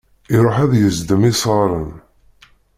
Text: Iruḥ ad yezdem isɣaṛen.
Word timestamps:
Iruḥ 0.35 0.55
ad 0.63 0.71
yezdem 0.77 1.21
isɣaṛen. 1.31 1.91